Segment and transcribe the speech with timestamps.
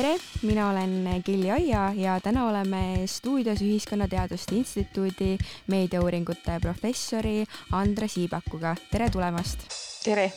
[0.00, 5.34] tere, mina olen Kelly Aia ja täna oleme stuudios Ühiskonnateaduste Instituudi
[5.68, 8.74] meediauuringute professori Andres Iibakuga.
[8.90, 9.66] tere tulemast!
[10.04, 10.32] tere!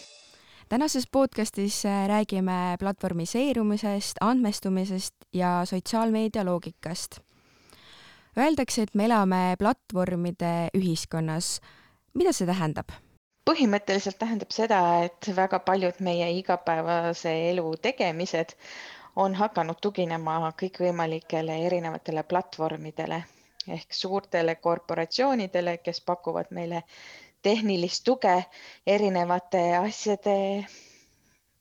[0.70, 7.20] tänases podcastis räägime platvormiseerumisest, andmestumisest ja sotsiaalmeedia loogikast.
[8.38, 11.62] Öeldakse, et me elame platvormide ühiskonnas.
[12.14, 12.92] mida see tähendab?
[13.48, 18.56] põhimõtteliselt tähendab seda, et väga paljud meie igapäevase elu tegemised
[19.16, 23.24] on hakanud tuginema kõikvõimalikele erinevatele platvormidele
[23.68, 26.84] ehk suurtele korporatsioonidele, kes pakuvad meile
[27.44, 28.36] tehnilist tuge
[28.88, 30.66] erinevate asjade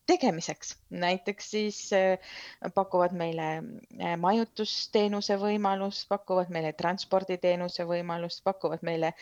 [0.06, 0.76] tegemiseks.
[0.90, 2.18] näiteks siis äh,
[2.74, 9.12] pakuvad meile äh, majutusteenuse võimalust, pakuvad meile transporditeenuse võimalust, pakuvad meile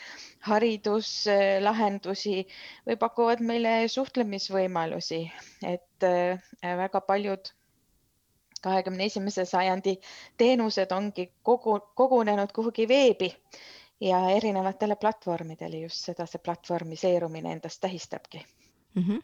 [0.48, 2.46] hariduslahendusi
[2.88, 5.22] või pakuvad meile suhtlemisvõimalusi,
[5.62, 6.40] et äh,
[6.84, 7.52] väga paljud
[8.60, 9.96] kahekümne esimese sajandi
[10.36, 13.32] teenused ongi kogu, kogunenud kuhugi veebi
[14.00, 18.44] ja erinevatele platvormidele, just seda see platvormiseerumine endast tähistabki
[18.94, 19.02] mm.
[19.02, 19.22] -hmm.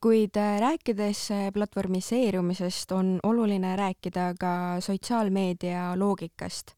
[0.00, 6.72] kuid äh, rääkides äh, platvormiseerumisest, on oluline rääkida ka sotsiaalmeedia loogikast.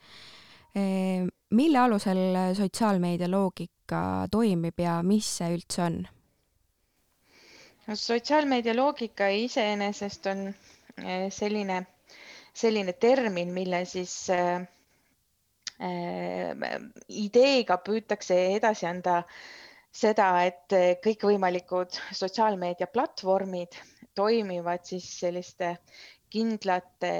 [1.50, 6.06] mille alusel sotsiaalmeedia loogika toimib ja mis see üldse on?
[7.94, 10.54] sotsiaalmeedia loogika iseenesest on
[11.30, 11.80] selline,
[12.54, 14.60] selline termin, mille siis äh,
[17.08, 19.40] ideega püütakse edasi anda äh,
[19.92, 23.78] seda, et kõikvõimalikud sotsiaalmeediaplatvormid
[24.18, 25.74] toimivad siis selliste
[26.30, 27.12] kindlate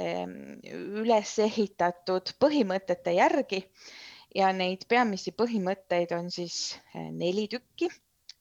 [0.71, 3.65] üles ehitatud põhimõtete järgi
[4.35, 7.89] ja neid peamisi põhimõtteid on siis eh, neli tükki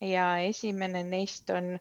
[0.00, 1.74] ja esimene neist on,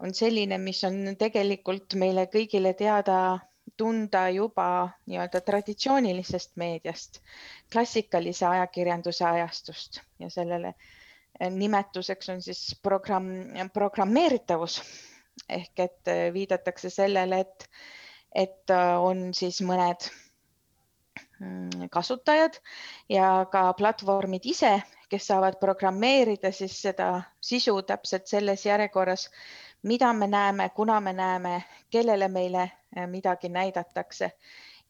[0.00, 3.38] on selline, mis on tegelikult meile kõigile teada
[3.76, 7.20] tunda juba nii-öelda traditsioonilisest meediast,
[7.72, 10.00] klassikalise ajakirjanduse ajastust.
[10.18, 10.74] Ja sellele
[11.50, 13.28] nimetuseks on siis programm,
[13.72, 14.80] programmeeritavus.
[15.48, 17.68] Ehk et äh, viidatakse sellele, et,
[18.34, 20.08] et äh, on siis mõned
[21.90, 22.58] kasutajad
[23.08, 29.28] ja ka platvormid ise, kes saavad programmeerida siis seda sisu täpselt selles järjekorras,
[29.82, 34.32] mida me näeme, kuna me näeme, kellele meile äh, midagi näidatakse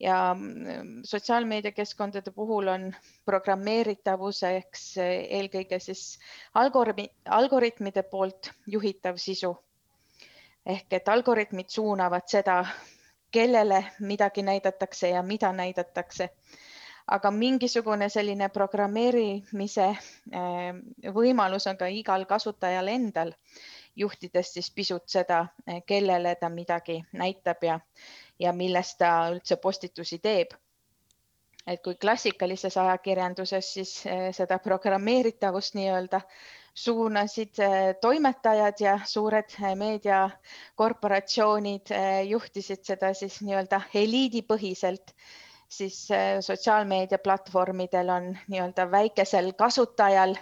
[0.00, 2.92] ja mm, sotsiaalmeediakeskkondade puhul on
[3.26, 6.18] programmeeritavuseks eelkõige siis
[6.54, 9.56] algoritmi, algoritmide poolt juhitav sisu.
[10.68, 12.64] ehk et algoritmid suunavad seda,
[13.30, 16.30] kellele midagi näidatakse ja mida näidatakse.
[17.08, 23.32] aga mingisugune selline programmeerimise eh, võimalus on ka igal kasutajal endal,
[23.96, 27.80] juhtides siis pisut seda, eh, kellele ta midagi näitab ja
[28.38, 30.52] ja millest ta üldse postitusi teeb.
[31.68, 36.20] et kui klassikalises ajakirjanduses siis eh, seda programmeeritavust nii-öelda
[36.78, 41.86] suunasid eh, toimetajad ja suured eh, meediakorporatsioonid
[42.28, 45.14] juhtisid seda siis nii-öelda eliidipõhiselt,
[45.68, 46.08] siis
[46.46, 50.36] sotsiaalmeediaplatvormidel on nii-öelda väikesel kasutajal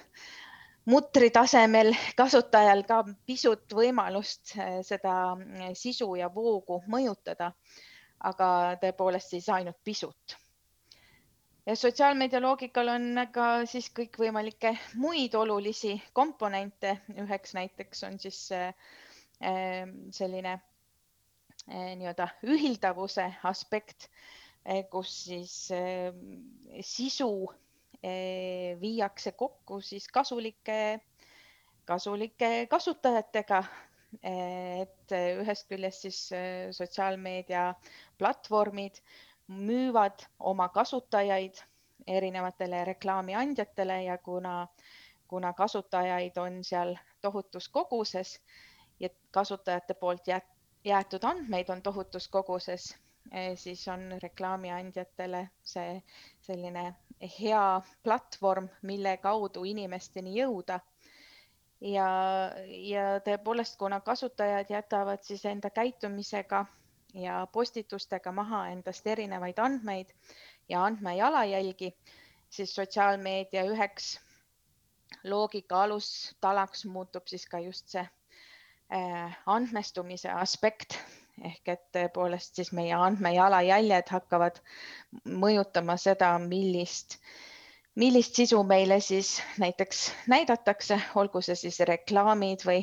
[0.87, 4.55] mutri tasemel kasutajal ka pisut võimalust
[4.87, 5.37] seda
[5.75, 7.53] sisu ja voogu mõjutada
[8.25, 8.49] aga
[8.81, 10.37] tõepoolest siis ainult pisut.
[11.67, 14.73] Ja sotsiaalmeedia loogikal on ka siis kõikvõimalikke
[15.03, 18.71] muid olulisi komponente, üheks näiteks on siis äh,
[20.15, 24.09] selline äh, nii-öelda ühildavuse aspekt,
[24.65, 25.57] äh, kus siis
[26.87, 27.31] sisu
[28.81, 31.01] viiakse kokku siis kasulike,
[31.85, 33.65] kasulike kasutajatega.
[34.23, 37.65] Et ühest küljest siis äh, sotsiaalmeedia
[38.19, 39.01] platvormid
[39.49, 41.55] müüvad oma kasutajaid
[42.07, 44.69] erinevatele reklaamiandjatele ja kuna,
[45.29, 48.41] kuna kasutajaid on seal tohutus koguses
[49.01, 50.29] ja kasutajate poolt
[50.85, 52.97] jäetud andmeid on tohutus koguses,
[53.33, 56.03] eh, siis on reklaamiandjatele see
[56.41, 56.95] selline
[57.41, 60.81] hea platvorm, mille kaudu inimesteni jõuda.
[61.81, 62.09] Ja,
[62.69, 66.65] ja tõepoolest, kuna kasutajad jätavad siis enda käitumisega
[67.17, 70.13] ja postitustega maha endast erinevaid andmeid
[70.69, 71.93] ja andmejalajälgi,
[72.51, 74.17] siis sotsiaalmeedia üheks
[75.25, 80.99] loogika alustalaks muutub siis ka just see äh, andmestumise aspekt
[81.45, 84.63] ehk et tõepoolest siis meie andmejalajäljed hakkavad
[85.45, 87.35] mõjutama seda, millist äh,
[87.97, 92.83] millist sisu meile siis näiteks näidatakse, olgu see siis reklaamid või,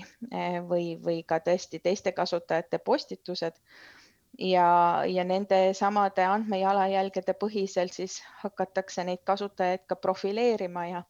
[0.69, 3.59] või, või ka tõesti teiste kasutajate postitused.
[4.39, 11.03] Ja, ja nende samade andmejalajälgede põhiselt siis hakatakse neid kasutajaid ka profileerima ja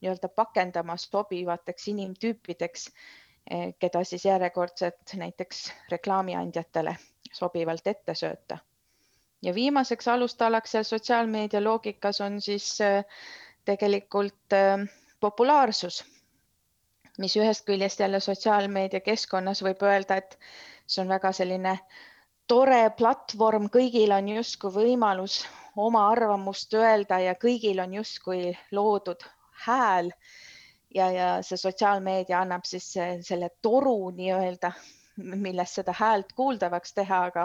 [0.00, 2.90] nii-öelda pakendama sobivateks inimtüüpideks,
[3.50, 6.96] eh, keda siis järjekordselt näiteks reklaamiandjatele
[7.32, 8.58] sobivalt ette sööta.
[9.42, 13.04] ja viimaseks alustalaks seal sotsiaalmeedia loogikas on siis eh,
[13.64, 14.86] tegelikult eh,
[15.20, 16.04] populaarsus,
[17.18, 20.38] mis ühest küljest jälle sotsiaalmeedia keskkonnas võib öelda, et
[20.86, 21.78] see on väga selline
[22.48, 25.42] tore platvorm, kõigil on justkui võimalus
[25.78, 29.24] oma arvamust öelda ja kõigil on justkui loodud
[29.66, 30.10] hääl.
[30.94, 32.86] Ja, ja see sotsiaalmeedia annab siis
[33.28, 34.72] selle toru nii-öelda,
[35.18, 37.44] milles seda häält kuuldavaks teha, aga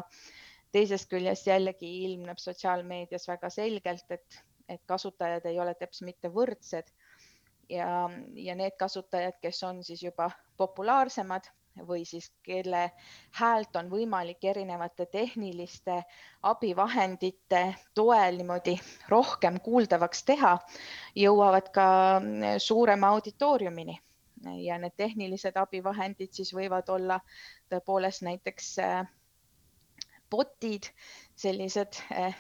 [0.72, 4.40] teisest küljest jällegi ilmneb sotsiaalmeedias väga selgelt, et,
[4.70, 6.88] et kasutajad ei ole teps mitte võrdsed.
[7.70, 11.52] Ja, ja need kasutajad, kes on siis juba populaarsemad
[11.88, 12.92] või siis kelle
[13.40, 16.04] häält on võimalik erinevate tehniliste
[16.44, 17.64] abivahendite
[17.96, 18.76] toel niimoodi
[19.10, 20.58] rohkem kuuldavaks teha,
[21.16, 21.88] jõuavad ka
[22.58, 24.00] suurema auditooriumini.
[24.60, 27.20] Ja need tehnilised abivahendid siis võivad olla
[27.72, 29.06] tõepoolest näiteks äh,
[30.30, 30.90] botid,
[31.40, 32.36] sellised äh,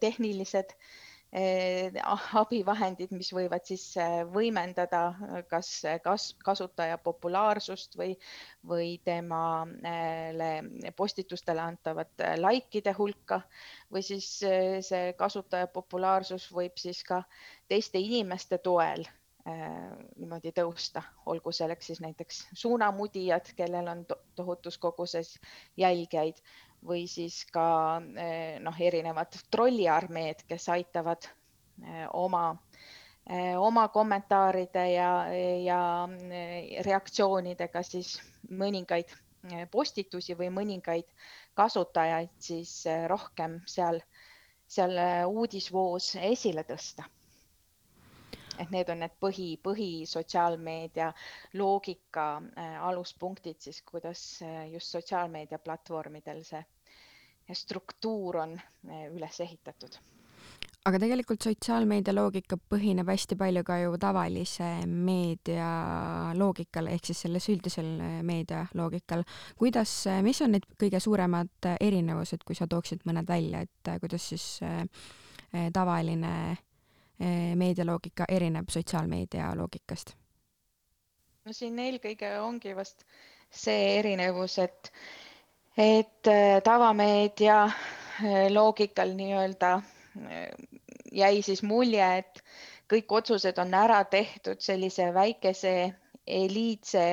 [0.00, 5.00] tehnilised Eh, abivahendid, mis võivad siis eh, võimendada
[5.30, 5.70] eh, kas,
[6.04, 8.18] kas kasutaja populaarsust või,
[8.68, 13.40] või temale postitustele antavat likeide hulka
[13.90, 14.28] või siis
[14.84, 17.22] see kasutaja populaarsus võib siis ka
[17.68, 19.06] teiste inimeste toel
[19.42, 24.04] niimoodi tõusta, olgu selleks siis näiteks suunamudijad, kellel on
[24.38, 25.32] tohutus koguses
[25.76, 26.38] jälgijaid
[26.86, 27.66] või siis ka
[28.18, 32.44] eh, noh, erinevad trolliarmeed, kes aitavad eh, oma,
[33.26, 35.12] eh, oma kommentaaride ja,
[35.62, 35.80] ja
[36.86, 38.16] reaktsioonidega siis
[38.50, 39.14] mõningaid
[39.70, 41.08] postitusi või mõningaid
[41.58, 43.98] kasutajaid siis rohkem seal,
[44.70, 44.94] seal
[45.26, 47.08] uudisvoos esile tõsta
[48.58, 51.10] et need on need põhi, põhisotsiaalmeedia
[51.60, 56.62] loogika äh, aluspunktid siis, kuidas äh, just sotsiaalmeedia platvormidel see
[57.52, 59.98] struktuur on äh, üles ehitatud
[60.88, 65.68] aga tegelikult sotsiaalmeedia loogika põhineb hästi palju ka ju tavalise meedia
[66.38, 67.92] loogikal ehk siis selles üldisel
[68.26, 69.22] meedia loogikal.
[69.56, 69.94] kuidas,
[70.26, 74.58] mis on need kõige suuremad erinevused, kui sa tooksid mõned välja, et kuidas siis
[75.72, 76.32] tavaline
[77.18, 80.16] meedialoogika erineb sotsiaalmeedia loogikast?
[81.44, 83.04] no siin eelkõige ongi vast
[83.52, 84.92] see erinevus, et,
[85.76, 89.72] et eh, tavameedia eh, loogikal nii-öelda
[91.12, 92.42] jäi siis mulje, et
[92.92, 95.74] kõik otsused on ära tehtud sellise väikese
[96.26, 97.04] eliitse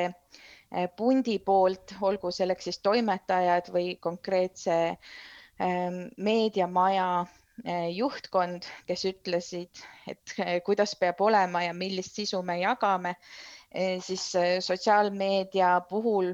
[0.99, 4.75] pundi poolt, olgu selleks siis toimetajad või konkreetse
[6.17, 7.38] meediamaja Eh,
[7.91, 13.15] juhtkond, kes ütlesid, et eh, kuidas peab olema ja millist sisu me jagame,
[13.71, 14.31] eh, siis
[14.65, 16.33] sotsiaalmeedia puhul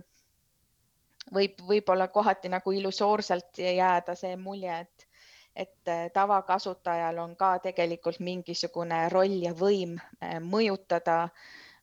[1.33, 5.07] võib võib-olla kohati nagu illusoorselt jääda see mulje, et,
[5.55, 9.97] et tavakasutajal on ka tegelikult mingisugune roll ja võim
[10.41, 11.29] mõjutada,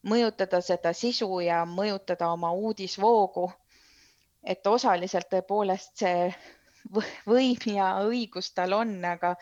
[0.06, 3.50] mõjutada seda sisu ja mõjutada oma uudisvoogu.
[4.42, 6.30] et osaliselt tõepoolest see
[7.26, 9.34] võim ja õigus tal on, aga,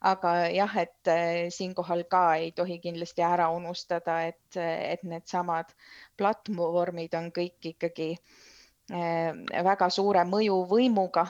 [0.00, 5.72] aga jah, et eh, siinkohal ka ei tohi kindlasti ära unustada, et, et needsamad
[6.16, 9.32] platvormid on kõik ikkagi eh,
[9.70, 11.26] väga suure mõjuvõimuga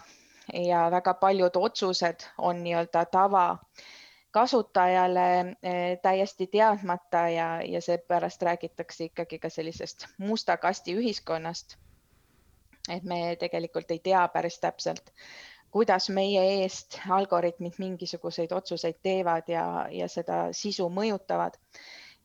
[0.54, 3.46] ja väga paljud otsused on nii-öelda tava
[4.36, 11.76] kasutajale eh, täiesti teadmata ja, ja seepärast räägitakse ikkagi ka sellisest musta kasti ühiskonnast.
[12.88, 15.10] et me tegelikult ei tea päris täpselt,
[15.70, 21.58] kuidas meie eest algoritmid mingisuguseid otsuseid teevad ja, ja seda sisu mõjutavad.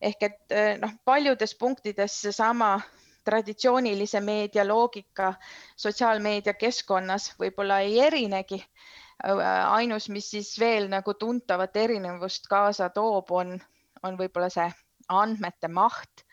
[0.01, 2.79] ehk et eh, noh, paljudes punktides seesama
[3.23, 5.33] traditsioonilise meedia loogika
[5.77, 8.63] sotsiaalmeedia keskkonnas võib-olla ei erinegi.
[9.67, 13.59] ainus, mis siis veel nagu tuntavat erinevust kaasa toob, on,
[14.03, 14.65] on võib-olla see
[15.09, 16.23] andmete maht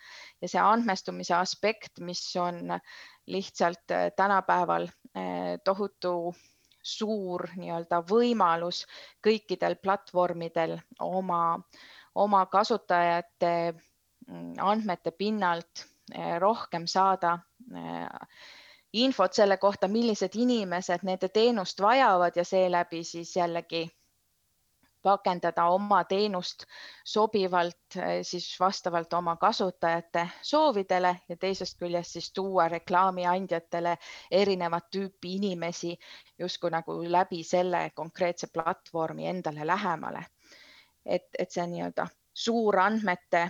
[0.41, 2.79] ja see andmestumise aspekt, mis on
[3.29, 6.35] lihtsalt eh, tänapäeval eh, tohutu
[6.89, 8.85] suur nii-öelda võimalus
[9.25, 11.59] kõikidel platvormidel oma,
[12.15, 17.39] oma kasutajate mm, andmete pinnalt eh, rohkem saada
[17.75, 18.09] eh,
[18.93, 23.87] infot selle kohta, millised inimesed nende teenust vajavad ja seeläbi siis jällegi
[25.03, 26.65] pakendada oma teenust
[27.05, 33.97] sobivalt siis vastavalt oma kasutajate soovidele ja teisest küljest siis tuua reklaamiandjatele
[34.31, 35.95] erinevat tüüpi inimesi
[36.39, 40.27] justkui nagu läbi selle konkreetse platvormi endale lähemale.
[41.07, 43.49] et, et see nii-öelda suurandmete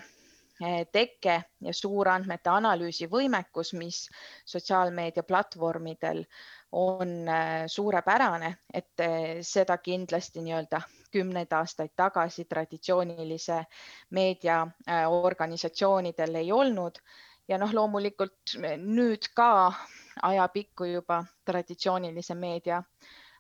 [0.59, 4.01] Eh, teke ja suurandmete analüüsi võimekus, mis
[4.45, 6.25] sotsiaalmeedia platvormidel
[6.75, 13.63] on eh, suurepärane, et eh, seda kindlasti nii-öelda kümneid aastaid tagasi traditsioonilise
[14.11, 14.67] meedia
[15.23, 17.01] organisatsioonidel ei olnud.
[17.49, 19.73] Ja noh, loomulikult nüüd ka
[20.23, 22.83] ajapikku juba traditsioonilise meedia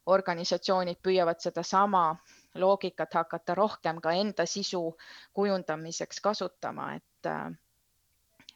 [0.08, 2.02] organisatsioonid püüavad sedasama
[2.54, 4.96] loogikat hakata rohkem ka enda sisu
[5.34, 7.28] kujundamiseks kasutama, et,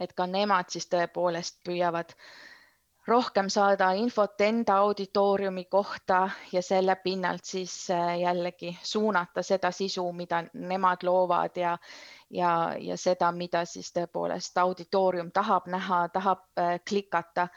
[0.01, 2.17] et ka nemad siis tõepoolest püüavad
[3.07, 10.05] rohkem saada infot enda auditooriumi kohta ja selle pinnalt siis äh, jällegi suunata seda sisu,
[10.13, 11.77] mida nemad loovad ja,
[12.31, 17.49] ja, ja seda, mida siis tõepoolest auditoorium tahab näha, tahab äh, klikata.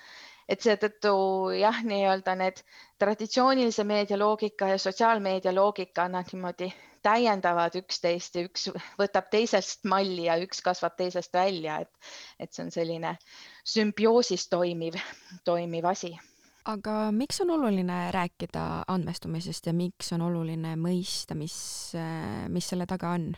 [0.50, 1.12] Et seetõttu
[1.58, 2.60] jah, nii-öelda need
[3.02, 6.70] traditsioonilise meedia loogika ja sotsiaalmeedia loogika, nad niimoodi
[7.06, 8.70] täiendavad üksteist ja üks
[9.00, 13.16] võtab teisest malli ja üks kasvab teisest välja, et, et see on selline
[13.66, 14.98] sümbioosis toimiv,
[15.46, 16.16] toimiv asi
[16.66, 21.56] aga miks on oluline rääkida andmestumisest ja miks on oluline mõista, mis,
[22.50, 23.32] mis selle taga on?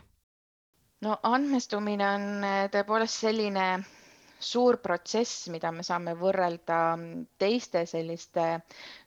[1.03, 2.27] no andmestumine on
[2.73, 3.67] tõepoolest selline
[4.39, 6.77] suur protsess, mida me saame võrrelda
[7.41, 8.45] teiste selliste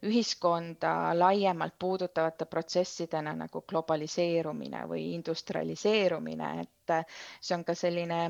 [0.06, 6.94] ühiskonda laiemalt puudutavate protsessidena nagu globaliseerumine või industrialiseerumine, et
[7.40, 8.20] see on ka selline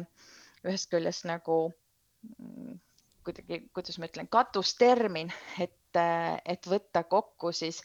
[0.64, 1.62] ühest küljest nagu
[3.24, 7.80] kuidagi, kuidas ma ütlen, katustermin, et et võtta kokku siis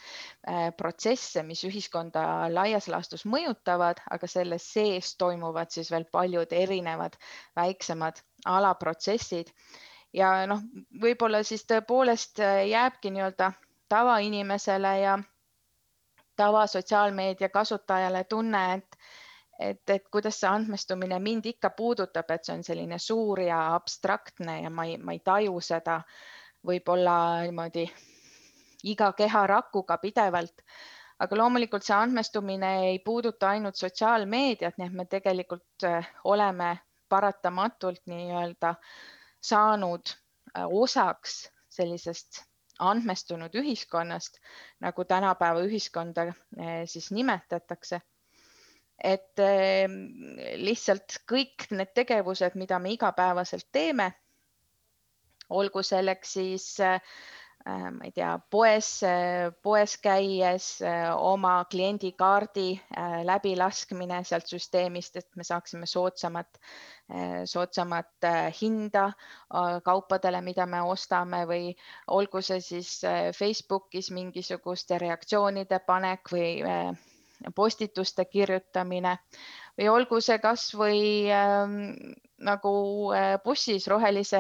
[0.48, 7.18] äh, protsesse, mis ühiskonda laias laastus mõjutavad, aga selles sees toimuvad siis veel paljud erinevad
[7.56, 9.52] väiksemad alaprotsessid.
[10.14, 10.62] Ja noh,
[11.02, 13.52] võib-olla siis tõepoolest äh, jääbki nii-öelda
[13.90, 15.20] tavainimesele ja
[16.36, 18.98] tava sotsiaalmeedia kasutajale tunne, et
[19.60, 24.62] et, et kuidas see andmestumine mind ikka puudutab, et see on selline suur ja abstraktne
[24.66, 26.02] ja ma ei, ma ei taju seda
[26.66, 27.86] võib-olla niimoodi
[28.86, 30.62] iga keharakuga pidevalt.
[31.24, 36.74] aga loomulikult see andmestumine ei puuduta ainult sotsiaalmeediat, nii et me tegelikult äh, oleme
[37.10, 38.74] paratamatult nii-öelda
[39.40, 41.38] saanud äh, osaks
[41.72, 42.42] sellisest
[42.84, 44.42] andmestunud ühiskonnast,
[44.84, 48.02] nagu tänapäeva ühiskonda äh, siis nimetatakse.
[49.04, 49.42] et
[50.56, 54.14] lihtsalt kõik need tegevused, mida me igapäevaselt teeme,
[55.50, 57.00] olgu selleks siis äh,
[57.66, 60.68] Äh, ma ei tea, poes, äh, poes käies
[61.18, 62.76] oma kliendikaardi
[63.26, 66.60] läbilaskmine sealt süsteemist, et me saaksime soodsamat,
[67.50, 68.28] soodsamat
[68.60, 69.08] hinda
[69.86, 71.74] kaupadele, mida me ostame või
[72.14, 72.94] olgu see siis
[73.38, 76.50] Facebookis mingisuguste reaktsioonide panek või
[77.56, 79.18] postituste kirjutamine
[79.78, 81.02] või olgu see kasvõi
[81.32, 81.76] äh,
[82.38, 82.72] nagu
[83.16, 84.40] äh, bussis rohelise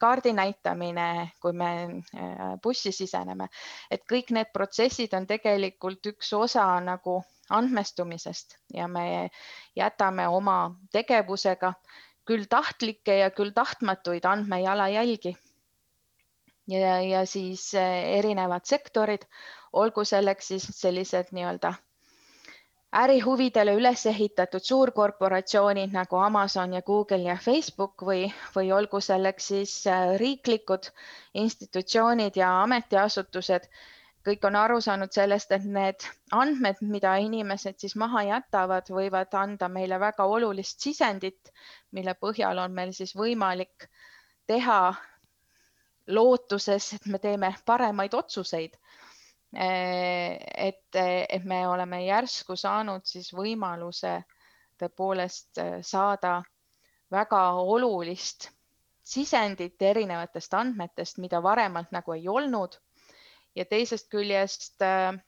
[0.00, 1.70] kaardi näitamine, kui me
[2.14, 3.48] äh, bussi siseneme,
[3.90, 7.20] et kõik need protsessid on tegelikult üks osa nagu
[7.50, 9.30] andmestumisest ja me
[9.76, 11.72] jätame oma tegevusega
[12.28, 15.36] küll tahtlikke ja küll tahtmatuid andmejalajälgi.
[16.68, 19.24] ja, ja siis äh, erinevad sektorid,
[19.72, 21.74] olgu selleks siis sellised nii-öelda
[22.92, 28.24] ärihuvidele üles ehitatud suurkorporatsioonid nagu Amazon ja Google ja Facebook või,
[28.56, 30.90] või olgu selleks siis äh, riiklikud
[31.34, 33.68] institutsioonid ja ametiasutused,
[34.26, 39.68] kõik on aru saanud sellest, et need andmed, mida inimesed siis maha jätavad, võivad anda
[39.68, 41.54] meile väga olulist sisendit,
[41.92, 43.86] mille põhjal on meil siis võimalik
[44.50, 44.80] teha
[46.10, 48.74] lootuses, et me teeme paremaid otsuseid
[49.52, 54.20] et, et me oleme järsku saanud siis võimaluse
[54.80, 56.40] tõepoolest eh, saada
[57.10, 58.50] väga olulist
[59.02, 62.78] sisendit erinevatest andmetest, mida varemalt nagu ei olnud.
[63.54, 65.18] ja teisest küljest eh,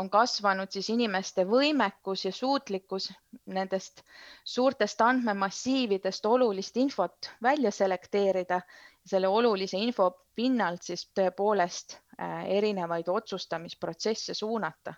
[0.00, 3.10] on kasvanud siis inimeste võimekus ja suutlikkus
[3.46, 4.00] nendest
[4.44, 8.62] suurtest andmemassiividest olulist infot välja selekteerida
[9.06, 14.94] selle olulise info pinnalt siis tõepoolest äh, erinevaid otsustamisprotsesse suunata.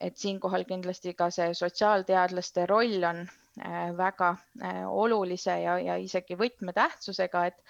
[0.00, 4.28] et siinkohal kindlasti ka see sotsiaalteadlaste roll on äh, väga
[4.62, 7.62] äh, olulise ja, ja isegi võtmetähtsusega, et,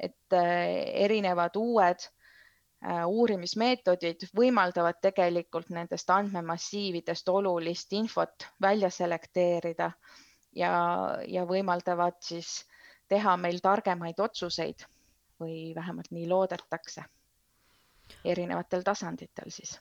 [0.00, 0.36] et
[1.04, 2.08] erinevad uued
[2.84, 9.90] uurimismeetodid võimaldavad tegelikult nendest andmemassiividest olulist infot välja selekteerida
[10.52, 10.72] ja,
[11.28, 12.66] ja võimaldavad siis
[13.08, 14.86] teha meil targemaid otsuseid
[15.40, 17.04] või vähemalt nii loodetakse
[18.24, 19.78] erinevatel tasanditel siis.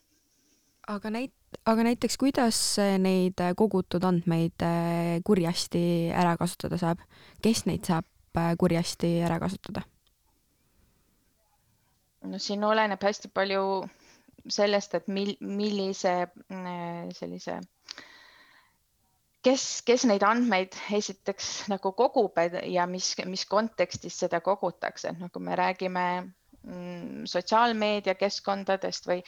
[0.87, 2.59] aga näit-, aga näiteks kuidas
[2.99, 7.03] neid kogutud andmeid äh, kurjasti ära kasutada saab,
[7.41, 9.85] kes neid saab äh, kurjasti ära kasutada?
[12.23, 13.83] no siin oleneb hästi palju
[14.49, 17.59] sellest, et mil-, millise äh, sellise
[19.43, 22.39] kes, kes neid andmeid esiteks nagu kogub
[22.71, 26.07] ja mis, mis kontekstis seda kogutakse, et noh, kui me räägime
[26.63, 29.19] Mm, sotsiaalmeediakeskkondadest või,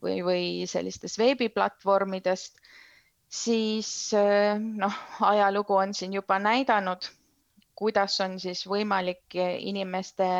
[0.00, 2.62] või, või sellistest veebiplatvormidest,
[3.28, 4.96] siis eh, noh,
[5.28, 7.10] ajalugu on siin juba näidanud,
[7.76, 10.30] kuidas on siis võimalik inimeste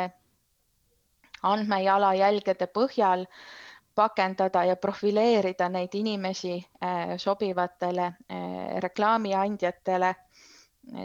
[1.45, 3.27] andmejalajälgede põhjal
[3.95, 10.13] pakendada ja profileerida neid inimesi eh, sobivatele eh, reklaamiandjatele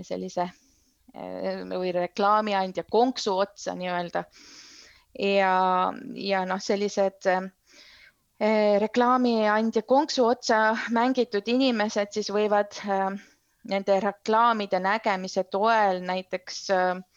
[0.02, 0.50] sellise
[1.14, 4.24] või reklaamiandja konksu otsa nii-öelda.
[5.20, 5.50] Ja,
[6.18, 7.28] ja noh, sellised
[8.82, 12.80] reklaamiandja konksu otsa mängitud inimesed siis võivad
[13.68, 17.13] nende reklaamide nägemise toel näiteks eh,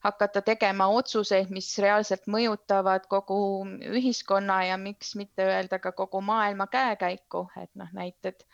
[0.00, 3.40] hakata tegema otsuseid, mis reaalselt mõjutavad kogu
[3.92, 8.44] ühiskonna ja miks mitte öelda ka kogu maailma käekäiku, et noh, näited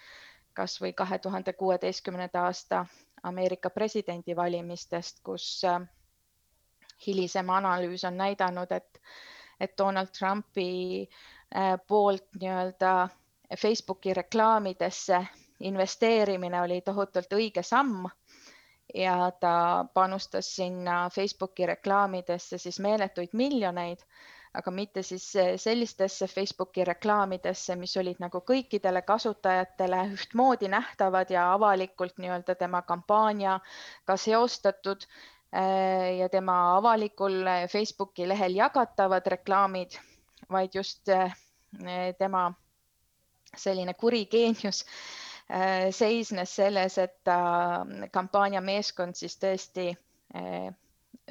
[0.56, 2.86] kasvõi kahe tuhande kuueteistkümnenda aasta
[3.22, 5.62] Ameerika presidendivalimistest, kus
[7.06, 9.00] hilisem analüüs on näidanud, et,
[9.60, 11.08] et Donald Trumpi
[11.56, 13.08] äh, poolt nii-öelda
[13.58, 15.26] Facebooki reklaamidesse
[15.60, 18.08] investeerimine oli tohutult õige samm
[18.94, 24.02] ja ta panustas sinna Facebooki reklaamidesse siis meeletuid miljoneid,
[24.54, 32.18] aga mitte siis sellistesse Facebooki reklaamidesse, mis olid nagu kõikidele kasutajatele ühtmoodi nähtavad ja avalikult
[32.18, 35.08] nii-öelda tema kampaaniaga seostatud
[35.56, 39.94] Äh, ja tema avalikul äh, Facebooki lehel jagatavad reklaamid,
[40.52, 41.08] vaid just
[42.18, 42.42] tema
[43.56, 44.84] selline kuri geenius
[45.94, 47.38] seisnes selles, et ta
[48.12, 49.92] kampaaniameeskond siis tõesti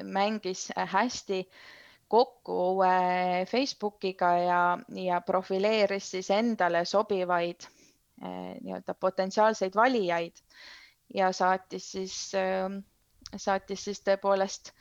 [0.02, 1.42] mängis hästi
[2.08, 2.78] kokku
[3.50, 4.60] Facebookiga ja,
[4.94, 7.68] ja profileeris siis endale sobivaid
[8.22, 10.40] nii-öelda potentsiaalseid valijaid.
[11.14, 12.16] Ja saatis siis
[13.36, 14.72] saatis siis tõepoolest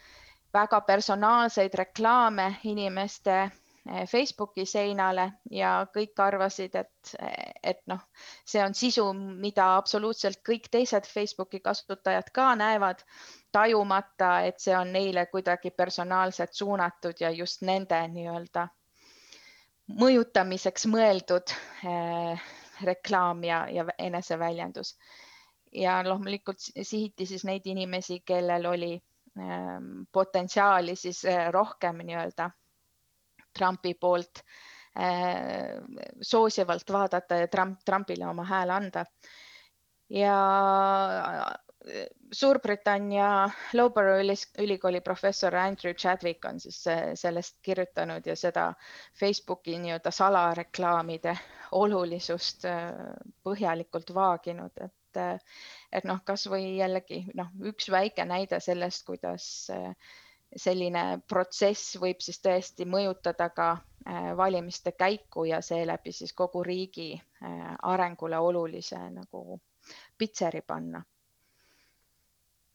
[0.53, 3.51] väga personaalseid reklaame inimeste
[3.85, 7.11] Facebooki seinale ja kõik arvasid, et,
[7.63, 8.01] et noh,
[8.45, 13.03] see on sisu, mida absoluutselt kõik teised Facebooki kasutajad ka näevad,
[13.53, 18.65] tajumata, et see on neile kuidagi personaalselt suunatud ja just nende nii-öelda
[19.93, 21.53] mõjutamiseks mõeldud
[21.85, 22.45] eh,
[22.83, 24.95] reklaam ja, ja eneseväljendus.
[25.75, 28.93] Ja loomulikult sihiti siis neid inimesi, kellel oli
[29.37, 32.49] ähm, potentsiaali siis äh, rohkem nii-öelda
[33.57, 34.41] Trumpi poolt
[34.99, 35.75] äh,
[36.21, 39.05] soosivalt vaadata ja Trump, Trumpile oma hääle anda.
[40.09, 40.39] ja
[41.25, 41.53] äh,
[42.33, 46.79] Suurbritannia Loughborough ülikooli professor Andrew Chadwick on siis
[47.13, 48.73] sellest kirjutanud ja seda
[49.19, 51.35] Facebooki nii-öelda salareklaamide
[51.71, 52.65] olulisust
[53.45, 59.91] põhjalikult vaaginud, et et, noh, kasvõi jällegi noh, üks väike näide sellest, kuidas eh,
[60.55, 67.13] selline protsess võib siis tõesti mõjutada ka eh, valimiste käiku ja seeläbi siis kogu riigi
[67.13, 69.59] eh, arengule olulise nagu
[70.17, 71.03] pitseri panna.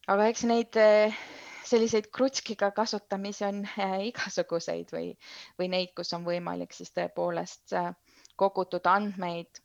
[0.09, 0.77] aga eks neid
[1.71, 3.65] selliseid krutskiga kasutamisi on
[4.11, 5.11] igasuguseid või,
[5.59, 7.75] või neid, kus on võimalik siis tõepoolest
[8.37, 9.61] kogutud andmeid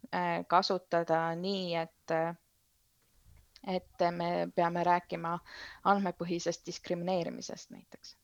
[0.47, 2.15] kasutada nii, et
[3.67, 5.37] et me peame rääkima
[5.91, 8.15] andmepõhisest diskrimineerimisest näiteks.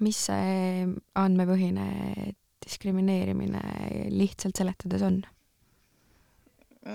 [0.00, 1.86] mis see andmepõhine
[2.64, 3.62] diskrimineerimine
[4.10, 5.22] lihtsalt seletades on?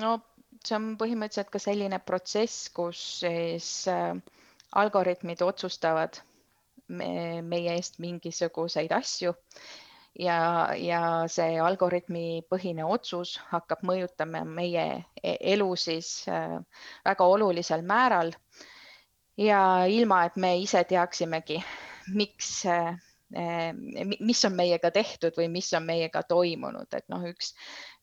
[0.02, 0.18] no
[0.66, 4.16] see on põhimõtteliselt ka selline protsess, kus siis äh,
[4.76, 6.22] algoritmid otsustavad
[6.88, 9.34] me, meie eest mingisuguseid asju
[10.20, 10.38] ja,
[10.78, 11.02] ja
[11.32, 14.86] see algoritmi põhine otsus hakkab mõjutama meie
[15.22, 16.58] e-, elu siis äh,
[17.06, 18.34] väga olulisel määral.
[19.38, 21.60] ja ilma, et me ise teaksimegi,
[22.16, 22.96] miks, äh,
[24.20, 27.54] mis on meiega tehtud või mis on meiega toimunud, et noh, üks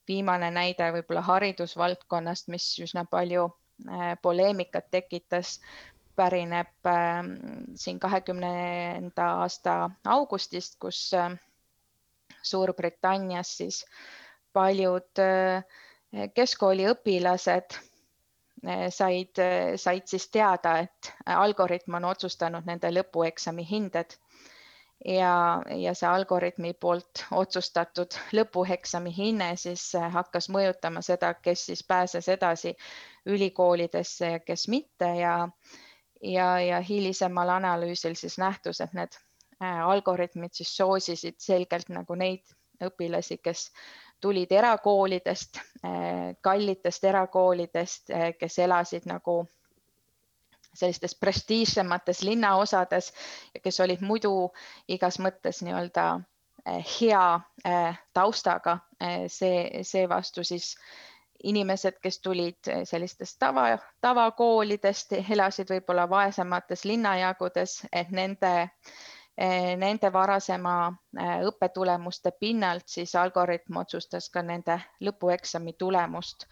[0.07, 3.49] viimane näide võib-olla haridusvaldkonnast, mis üsna palju
[3.89, 5.59] äh, poleemikat tekitas,
[6.15, 6.87] pärineb
[7.75, 11.09] siin kahekümnenda aasta augustist, kus
[12.45, 13.81] Suurbritannias siis
[14.53, 15.23] paljud
[16.35, 17.77] keskkooliõpilased
[18.89, 19.41] said,
[19.75, 24.15] said siis teada, et algoritm on otsustanud nende lõpueksami hinded.
[25.05, 32.29] Ja, ja see algoritmi poolt otsustatud lõpueksami hinne siis hakkas mõjutama seda, kes siis pääses
[32.31, 32.71] edasi
[33.25, 35.35] ülikoolidesse ja kes mitte ja,
[36.23, 39.19] ja, ja hilisemal analüüsil siis nähtus, et need
[39.59, 42.43] algoritmid siis soosisid selgelt nagu neid
[42.83, 43.69] õpilasi, kes
[44.21, 49.45] tulid erakoolidest, äh, kallitest erakoolidest, äh, kes elasid nagu
[50.75, 53.13] sellistes prestiižsemates linnaosades
[53.53, 54.51] ja kes olid muidu
[54.91, 56.07] igas mõttes nii-öelda
[56.65, 57.39] hea
[58.13, 58.79] taustaga,
[59.27, 60.73] see, seevastu siis
[61.43, 68.53] inimesed, kes tulid sellistest tava, tavakoolidest, elasid võib-olla vaesemates linnajagudes, et nende,
[69.35, 70.73] nende varasema
[71.49, 76.47] õppetulemuste pinnalt siis algoritm otsustas ka nende lõpueksami tulemust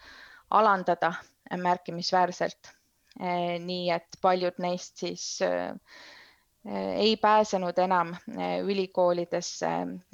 [0.52, 1.14] alandada
[1.56, 2.74] märkimisväärselt
[3.20, 5.70] Eh, nii et paljud neist siis eh,
[6.98, 9.70] ei pääsenud enam eh, ülikoolidesse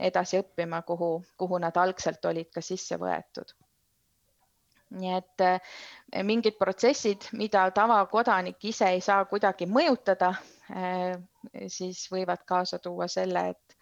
[0.10, 3.56] edasi õppima, kuhu, kuhu nad algselt olid ka sisse võetud.
[5.00, 5.44] nii et
[6.26, 10.32] mingid protsessid, mida tavakodanik ise ei saa kuidagi mõjutada,
[11.68, 13.78] siis võivad kaasa tuua selle, et,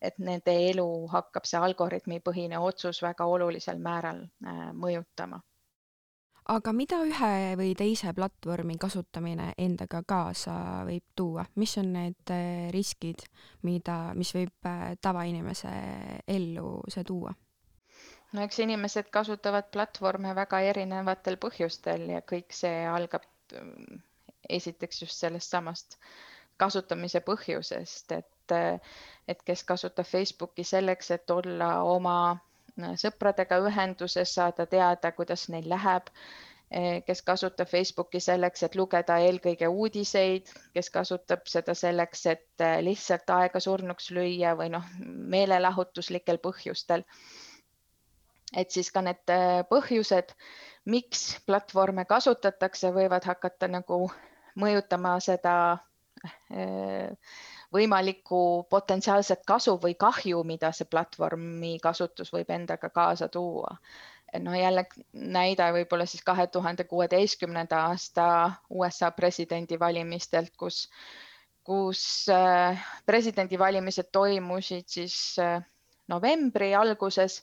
[0.00, 4.24] et nende elu hakkab see algoritmipõhine otsus väga olulisel määral
[4.74, 5.40] mõjutama
[6.50, 10.54] aga mida ühe või teise platvormi kasutamine endaga kaasa
[10.88, 13.22] võib tuua, mis on need äh, riskid,
[13.66, 15.72] mida, mis võib äh, tavainimese
[16.26, 17.34] ellu see tuua?
[18.32, 24.02] no eks inimesed kasutavad platvorme väga erinevatel põhjustel ja kõik see algab äh,
[24.48, 25.98] esiteks just sellest samast
[26.62, 28.54] kasutamise põhjusest, et,
[29.28, 32.16] et kes kasutab Facebooki selleks, et olla oma
[32.96, 36.08] sõpradega ühenduses, saada teada, kuidas neil läheb,
[36.70, 42.80] eh, kes kasutab Facebooki selleks, et lugeda eelkõige uudiseid, kes kasutab seda selleks, et eh,
[42.82, 44.84] lihtsalt aega surnuks lüüa või noh,
[45.36, 47.04] meelelahutuslikel põhjustel.
[48.56, 49.30] et siis ka need
[49.68, 50.34] põhjused,
[50.84, 54.10] miks platvorme kasutatakse, võivad hakata nagu
[54.60, 55.54] mõjutama seda
[57.72, 63.76] võimalikku potentsiaalset kasu või kahju, mida see platvormi kasutus võib endaga kaasa tuua.
[64.40, 70.88] no jälle näide võib-olla siis kahe tuhande kuueteistkümnenda aasta USA presidendivalimistelt, kus,
[71.64, 75.60] kus äh, presidendivalimised toimusid siis äh,
[76.08, 77.42] novembri alguses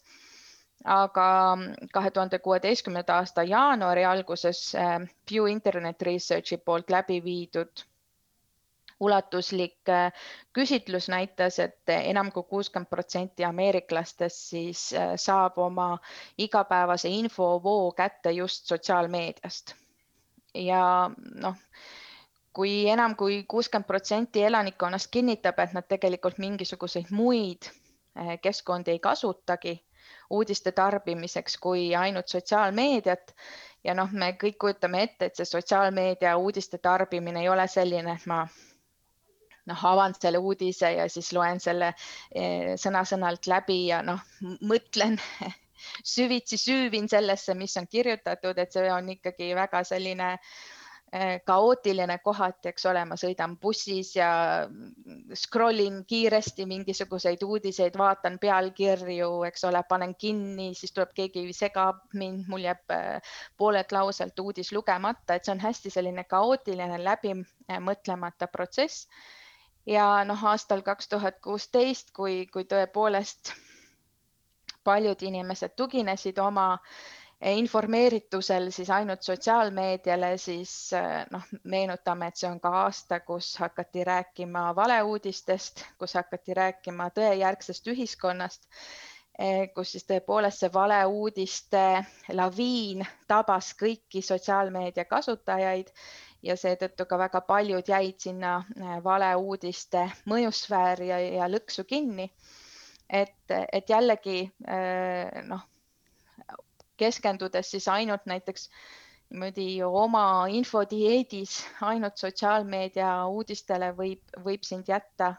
[0.86, 1.58] aga
[1.94, 7.89] kahe tuhande kuueteistkümnenda aasta jaanuari alguses äh, Pew Internet Researchi poolt läbi viidud
[9.00, 10.14] ulatuslik äh,
[10.54, 15.98] küsitlus näitas, et enam kui kuuskümmend protsenti ameeriklastest siis äh, saab oma
[16.38, 19.76] igapäevase infovoo kätte just sotsiaalmeediast.
[20.54, 21.56] ja noh,
[22.54, 29.00] kui enam kui kuuskümmend protsenti elanikkonnast kinnitab, et nad tegelikult mingisuguseid muid äh, keskkondi ei
[29.00, 29.80] kasutagi
[30.30, 33.34] uudiste tarbimiseks kui ainult sotsiaalmeediat
[33.84, 38.26] ja noh, me kõik kujutame ette, et see sotsiaalmeedia uudiste tarbimine ei ole selline, et
[38.28, 38.44] ma
[39.70, 41.94] noh, avan selle uudise ja siis loen selle
[42.34, 44.22] eh, sõna-sõnalt läbi ja noh,
[44.62, 45.20] mõtlen
[46.04, 50.30] süvitsi süüvin sellesse, mis on kirjutatud, et see on ikkagi väga selline
[51.14, 54.30] eh, kaootiline kohati, eks ole, ma sõidan bussis ja
[55.34, 62.04] scroll in kiiresti mingisuguseid uudiseid, vaatan pealkirju, eks ole, panen kinni, siis tuleb keegi segab
[62.14, 68.52] mind, mul jääb eh, poolelt lauselt uudis lugemata, et see on hästi selline kaootiline läbimõtlemata
[68.52, 69.08] protsess
[69.90, 73.54] ja noh, aastal kaks tuhat kuusteist, kui, kui tõepoolest
[74.84, 76.76] paljud inimesed tuginesid oma
[77.40, 80.92] informeeritusel siis ainult sotsiaalmeediale, siis
[81.32, 87.88] noh, meenutame, et see on ka aasta, kus hakati rääkima valeuudistest, kus hakati rääkima tõejärgsest
[87.94, 88.68] ühiskonnast,
[89.76, 91.86] kus siis tõepoolest see valeuudiste
[92.36, 95.94] laviin tabas kõiki sotsiaalmeedia kasutajaid
[96.44, 102.30] ja seetõttu ka väga paljud jäid sinna äh, valeuudiste mõjusfääri ja, ja lõksu kinni.
[103.10, 105.66] et, et jällegi äh, noh,
[106.98, 108.70] keskendudes siis ainult näiteks
[109.30, 115.36] niimoodi oma infodieedis ainult sotsiaalmeedia uudistele võib, võib sind jätta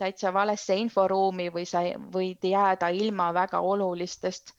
[0.00, 1.82] täitsa valesse inforuumi või sa
[2.14, 4.54] võid jääda ilma väga olulistest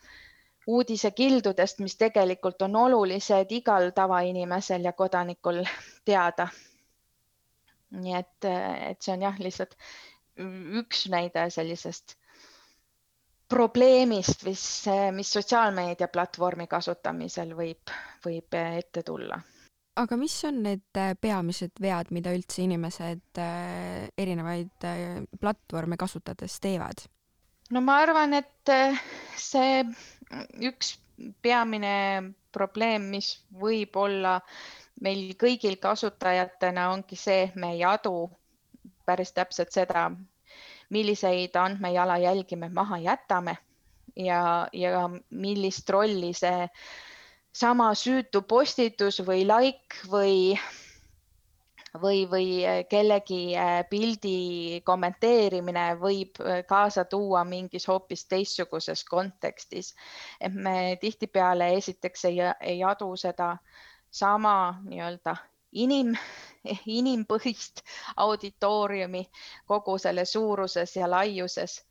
[0.67, 5.63] uudisekildudest, mis tegelikult on olulised igal tavainimesel ja kodanikul
[6.05, 6.47] teada.
[7.91, 8.45] nii et,
[8.89, 9.73] et see on jah, lihtsalt
[10.81, 12.15] üks näide sellisest
[13.51, 14.63] probleemist, mis,
[15.11, 17.91] mis sotsiaalmeediaplatvormi kasutamisel võib,
[18.25, 19.41] võib ette tulla
[19.99, 27.03] aga mis on need peamised vead, mida üldse inimesed äh, erinevaid äh, platvorme kasutades teevad?
[27.71, 28.73] No ma arvan, et
[29.39, 29.81] see
[30.67, 30.95] üks
[31.41, 31.95] peamine
[32.51, 34.37] probleem, mis võib olla
[35.01, 38.29] meil kõigil kasutajatena, ongi see, et me ei adu
[39.07, 40.09] päris täpselt seda,
[40.91, 43.55] milliseid andmejalajälgi me maha jätame
[44.15, 46.67] ja, ja millist rolli see
[47.55, 50.59] sama süütu postitus või like või,
[51.99, 52.47] või, või
[52.89, 59.95] kellegi äh, pildi kommenteerimine võib äh, kaasa tuua mingis hoopis teistsuguses kontekstis.
[60.39, 63.57] et me tihtipeale esiteks ei, ei adu seda
[64.11, 65.35] sama nii-öelda
[65.71, 66.15] inim,
[66.99, 67.83] inimpõhist
[68.17, 69.25] auditooriumi
[69.65, 71.81] kogu selle suuruses ja laiuses.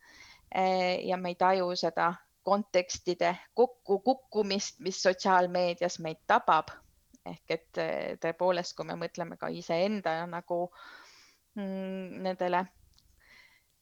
[0.55, 6.73] Äh, ja me ei taju seda kontekstide kokkukukkumist, mis sotsiaalmeedias meid tabab.
[7.25, 10.63] Ehk et eh, tõepoolest, kui me mõtleme ka iseenda nagu
[11.55, 12.65] mm, nendele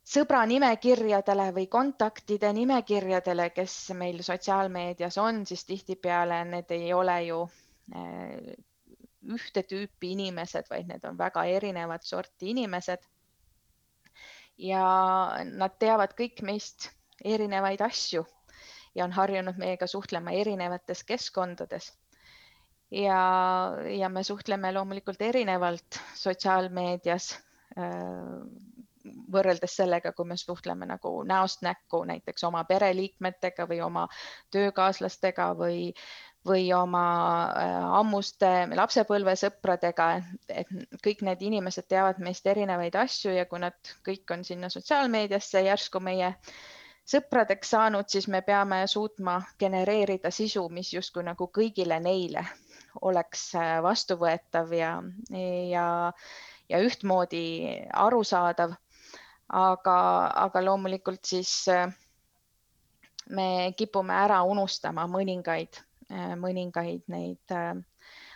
[0.09, 7.43] sõbranimekirjadele või kontaktide nimekirjadele, kes meil sotsiaalmeedias on, siis tihtipeale need ei ole ju
[7.93, 8.57] eh,
[9.29, 13.05] ühte tüüpi inimesed, vaid need on väga erinevat sorti inimesed.
[14.59, 14.83] ja
[15.47, 16.89] nad teavad kõik meist
[17.23, 18.25] erinevaid asju
[18.95, 21.93] ja on harjunud meiega suhtlema erinevates keskkondades.
[22.91, 23.21] Ja,
[23.99, 27.31] ja me suhtleme loomulikult erinevalt sotsiaalmeedias
[27.77, 27.85] äh,
[29.31, 34.07] võrreldes sellega, kui me suhtleme nagu näost näkku näiteks oma pereliikmetega või oma
[34.51, 35.93] töökaaslastega või,
[36.47, 37.03] või oma
[37.45, 40.09] äh, ammuste lapsepõlvesõpradega,
[40.49, 40.73] et
[41.05, 46.01] kõik need inimesed teavad meist erinevaid asju ja kui nad kõik on sinna sotsiaalmeediasse järsku
[46.03, 46.33] meie
[47.09, 52.45] sõpradeks saanud, siis me peame suutma genereerida sisu, mis justkui nagu kõigile neile
[53.01, 54.91] oleks äh, vastuvõetav ja,
[55.69, 55.87] ja,
[56.69, 57.43] ja ühtmoodi
[57.93, 58.75] arusaadav.
[59.49, 59.97] aga,
[60.45, 61.89] aga loomulikult siis äh,
[63.33, 65.81] me kipume ära unustama mõningaid,
[66.11, 67.57] äh, mõningaid neid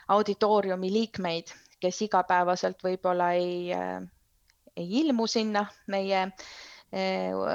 [0.07, 3.71] auditooriumi liikmeid, kes igapäevaselt võib-olla ei,
[4.75, 6.25] ei ilmu sinna meie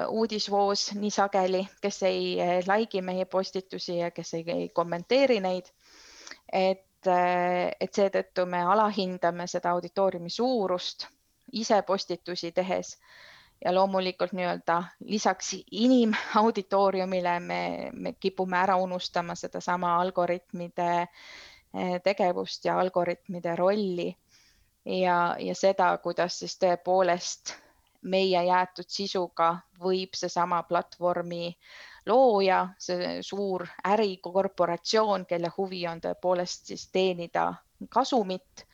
[0.09, 5.71] uudisvoos nii sageli, kes ei like'i meie postitusi ja kes ei, ei kommenteeri neid.
[6.53, 11.07] et, et seetõttu me alahindame seda auditooriumi suurust
[11.53, 12.97] ise postitusi tehes.
[13.65, 21.09] Ja loomulikult nii-öelda lisaks inimauditooriumile me, me kipume ära unustama sedasama algoritmide
[22.05, 24.17] tegevust ja algoritmide rolli.
[24.85, 27.57] Ja, ja seda, kuidas siis tõepoolest
[28.03, 31.51] meie jäetud sisuga võib seesama platvormi
[32.09, 37.53] looja, see suur ärikorporatsioon, kelle huvi on tõepoolest siis teenida
[37.91, 38.67] kasumit.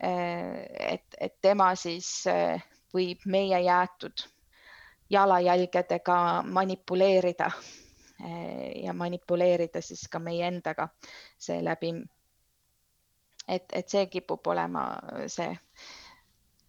[0.00, 4.24] et, et tema siis eh, võib meie jäetud
[5.10, 7.46] jalajälgedega manipuleerida
[8.24, 10.88] eh, ja manipuleerida siis ka meie endaga
[11.38, 11.94] seeläbi.
[13.48, 14.84] et, et see kipub olema
[15.26, 15.56] see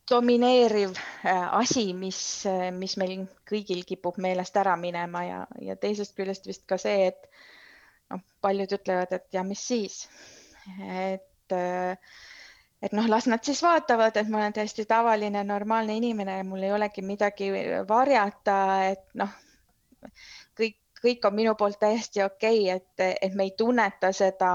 [0.09, 0.93] domineeriv
[1.25, 6.45] äh, asi, mis, äh, mis meil kõigil kipub meelest ära minema ja, ja teisest küljest
[6.47, 7.29] vist ka see, et
[8.13, 10.03] noh, paljud ütlevad, et ja mis siis,
[10.85, 11.97] et äh,
[12.85, 16.73] et noh, las nad siis vaatavad, et ma olen täiesti tavaline normaalne inimene mul ei
[16.75, 17.49] olegi midagi
[17.89, 18.57] varjata,
[18.91, 19.31] et noh,
[20.59, 24.51] kõik, kõik on minu poolt täiesti okei okay,, et, et me ei tunneta seda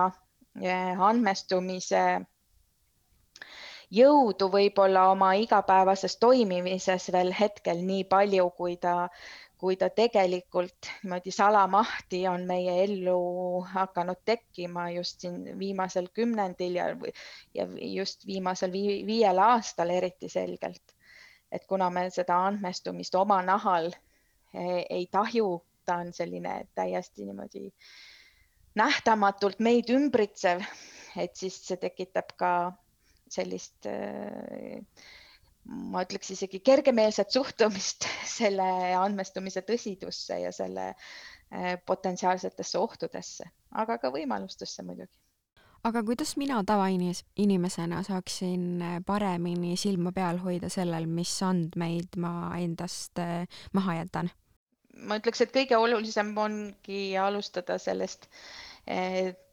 [1.09, 2.05] andmestumise
[3.91, 9.09] jõudu võib-olla oma igapäevases toimimises veel hetkel nii palju, kui ta,
[9.59, 16.87] kui ta tegelikult niimoodi salamahti on meie ellu hakanud tekkima just siin viimasel kümnendil ja,
[17.55, 20.97] ja just viimasel viiel aastal eriti selgelt.
[21.51, 23.91] et kuna me seda andmestumist oma nahal
[24.55, 27.73] ei, ei taju, ta on selline täiesti niimoodi
[28.79, 30.63] nähtamatult meid ümbritsev,
[31.19, 32.53] et siis see tekitab ka
[33.35, 34.81] sellist äh,
[35.71, 38.67] ma ütleks isegi kergemeelset suhtumist selle
[38.99, 43.51] andmestumise tõsidusse ja selle äh, potentsiaalsetesse ohtudesse,
[43.83, 45.13] aga ka võimalustesse muidugi.
[45.85, 53.23] aga kuidas mina tavainimesena saaksin äh, paremini silma peal hoida sellel, mis andmeid ma endast
[53.73, 54.33] maha jätan?
[55.07, 58.27] ma ütleks, et kõige olulisem ongi alustada sellest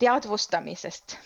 [0.02, 1.18] teadvustamisest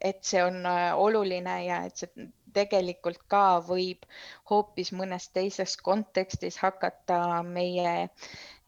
[0.00, 4.06] et see on äh, oluline ja et see tegelikult ka võib
[4.50, 8.08] hoopis mõnes teises kontekstis hakata meie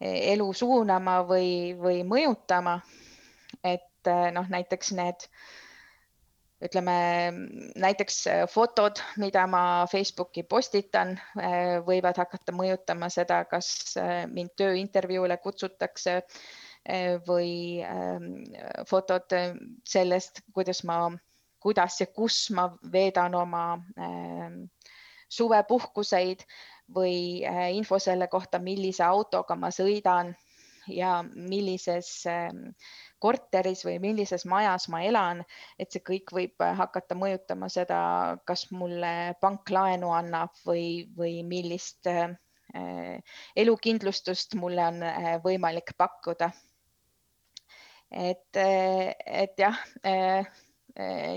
[0.01, 2.79] elu suunama või, või mõjutama.
[3.63, 5.27] et noh, näiteks need
[6.61, 6.95] ütleme
[7.81, 8.17] näiteks
[8.53, 11.15] fotod, mida ma Facebooki postitan,
[11.85, 13.95] võivad hakata mõjutama seda, kas
[14.29, 16.19] mind tööintervjuule kutsutakse
[17.27, 18.43] või ähm,
[18.89, 19.29] fotod
[19.85, 21.11] sellest, kuidas ma,
[21.61, 23.65] kuidas ja kus ma veedan oma
[24.01, 24.63] ähm,
[25.29, 26.41] suvepuhkuseid
[26.95, 30.33] või äh, info selle kohta, millise autoga ma sõidan
[30.89, 32.71] ja millises ähm,
[33.21, 35.43] korteris või millises majas ma elan,
[35.79, 38.01] et see kõik võib hakata mõjutama seda,
[38.49, 42.33] kas mulle pank laenu annab või, või millist äh,
[43.55, 46.51] elukindlustust mulle on äh, võimalik pakkuda
[48.11, 49.77] et, et jah,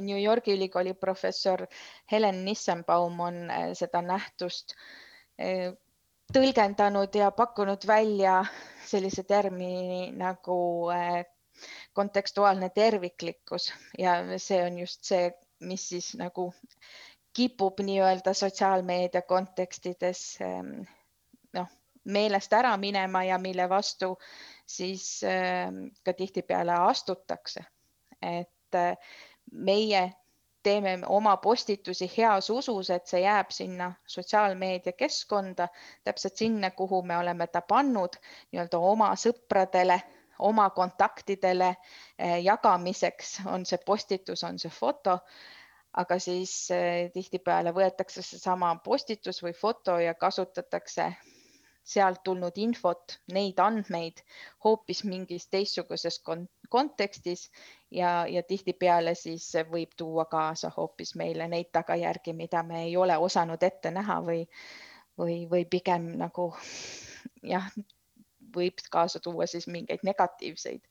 [0.01, 1.67] New Yorgi ülikooli professor
[2.13, 4.75] Helen Nissenbaum on eh, seda nähtust
[5.39, 5.71] eh,
[6.35, 8.41] tõlgendanud ja pakkunud välja
[8.87, 11.23] sellise termini nagu eh,
[11.95, 13.71] kontekstuaalne terviklikkus.
[13.99, 16.53] Ja see on just see, mis siis nagu
[17.35, 20.23] kipub nii-öelda sotsiaalmeedia kontekstides
[21.55, 21.71] noh,
[22.05, 24.13] meelest ära minema ja mille vastu
[24.67, 27.65] siis ähm, ka tihtipeale astutakse.
[28.23, 28.97] et äh,
[29.53, 30.13] meie
[30.63, 35.69] teeme oma postitusi heas usus, et see jääb sinna sotsiaalmeedia keskkonda,
[36.05, 38.17] täpselt sinna, kuhu me oleme ta pannud
[38.53, 40.01] nii-öelda oma sõpradele,
[40.39, 45.19] oma kontaktidele äh, jagamiseks, on see postitus, on see foto
[46.01, 51.13] aga siis äh, tihtipeale võetakse seesama postitus või foto ja kasutatakse
[51.85, 54.23] sealt tulnud infot, neid andmeid
[54.65, 56.23] hoopis mingis teistsuguses
[56.73, 57.51] kontekstis
[57.91, 63.17] ja, ja tihtipeale siis võib tuua kaasa hoopis meile neid tagajärgi, mida me ei ole
[63.21, 64.47] osanud ette näha või,
[65.19, 66.49] või, või pigem nagu
[67.43, 67.69] jah,
[68.57, 70.89] võib kaasa tuua siis mingeid negatiivseid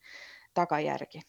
[0.53, 1.25] tagajärgi.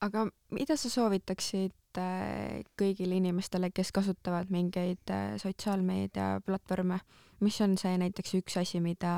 [0.00, 7.00] aga mida sa soovitaksid äh, kõigile inimestele, kes kasutavad mingeid äh, sotsiaalmeedia platvorme
[7.44, 9.14] mis on see näiteks üks asi, mida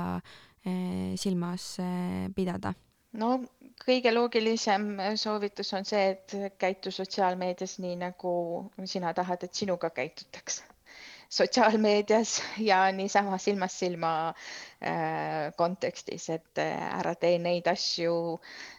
[0.66, 1.76] eh, silmas
[2.36, 2.74] pidada?
[3.16, 3.30] no
[3.80, 4.88] kõige loogilisem
[5.20, 8.32] soovitus on see, et käitu sotsiaalmeedias nii, nagu
[8.84, 10.75] sina tahad, et sinuga käitutakse
[11.28, 18.38] sotsiaalmeedias ja niisama silmast silma äh, kontekstis, et äh, ära tee neid asju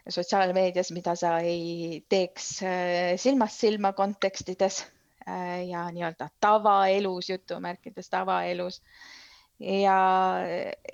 [0.10, 4.86] sotsiaalmeedias, mida sa ei teeks äh, silmast silma kontekstides
[5.68, 8.78] ja nii-öelda tavaelus, jutumärkides tavaelus.
[9.60, 9.98] Ja,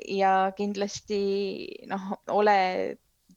[0.09, 1.19] ja kindlasti
[1.85, 2.55] noh, ole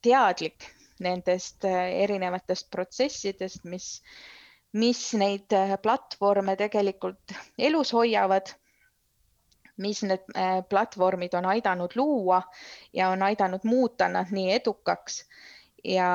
[0.00, 0.64] teadlik
[1.04, 3.90] nendest erinevatest protsessidest, mis,
[4.76, 8.52] mis neid äh, platvorme tegelikult elus hoiavad,
[9.82, 12.42] mis need äh, platvormid on aidanud luua
[12.92, 15.22] ja on aidanud muuta nad nii edukaks.
[15.84, 16.10] Ja,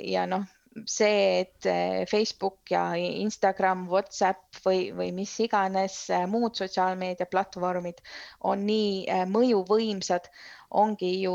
[0.00, 0.48] ja noh
[0.88, 8.00] see, et eh, Facebook ja Instagram, Whatsapp või, või mis iganes muud sotsiaalmeediaplatvormid
[8.48, 10.30] on nii mõjuvõimsad,
[10.80, 11.34] ongi ju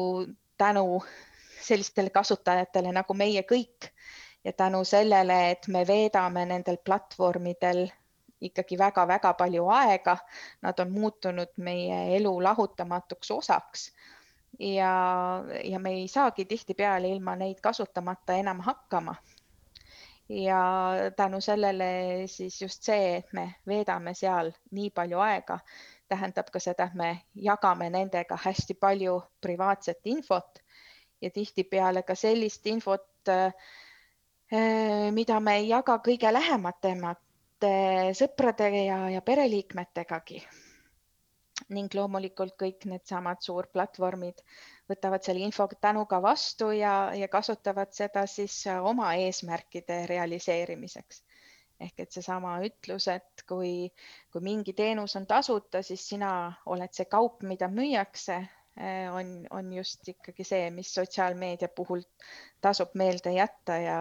[0.57, 1.03] tänu
[1.61, 3.91] sellistele kasutajatele nagu meie kõik
[4.47, 7.87] ja tänu sellele, et me veedame nendel platvormidel
[8.41, 10.17] ikkagi väga-väga palju aega,
[10.61, 13.89] nad on muutunud meie elu lahutamatuks osaks
[14.59, 14.91] ja,
[15.63, 19.15] ja me ei saagi tihtipeale ilma neid kasutamata enam hakkama.
[20.29, 20.61] ja
[21.15, 25.59] tänu sellele siis just see, et me veedame seal nii palju aega,
[26.07, 30.59] tähendab ka seda, et me jagame nendega hästi palju privaatset infot
[31.21, 33.53] ja tihtipeale ka sellist infot, eh,
[35.11, 37.73] mida me ei jaga kõige lähematemate
[38.15, 40.39] sõprade ja, ja pereliikmetegagi
[41.73, 44.43] ning loomulikult kõik needsamad suurplatvormid
[44.89, 51.23] võtavad selle info tänuga vastu ja, ja kasutavad seda siis oma eesmärkide realiseerimiseks.
[51.79, 53.91] ehk et seesama ütlus, et kui,
[54.33, 56.31] kui mingi teenus on tasuta, siis sina
[56.65, 58.37] oled see kaup, mida müüakse,
[58.77, 62.01] eh, on, on just ikkagi see, mis sotsiaalmeedia puhul
[62.61, 63.99] tasub meelde jätta ja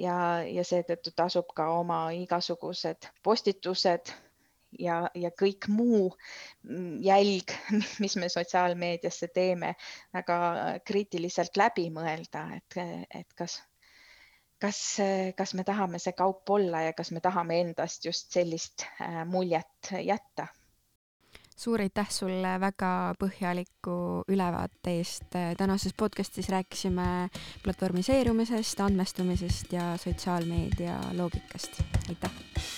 [0.00, 4.12] ja, ja seetõttu tasub ka oma igasugused postitused
[4.78, 6.08] ja, ja kõik muu
[6.62, 7.54] mm, jälg,
[8.02, 9.74] mis me sotsiaalmeediasse teeme,
[10.14, 10.38] väga
[10.86, 12.80] kriitiliselt läbi mõelda, et,
[13.14, 13.60] et kas,
[14.62, 14.82] kas,
[15.36, 19.94] kas me tahame see kaup olla ja kas me tahame endast just sellist äh, muljet
[20.02, 20.48] jätta
[21.56, 23.96] suur aitäh sulle väga põhjaliku
[24.28, 25.28] ülevaate eest.
[25.58, 27.28] tänases podcastis rääkisime
[27.62, 31.82] platvormiseerumisest, andmestumisest ja sotsiaalmeedia loogikast.
[32.08, 32.73] aitäh!